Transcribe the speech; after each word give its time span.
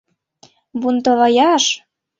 Бунтоваяш!.. 0.79 1.65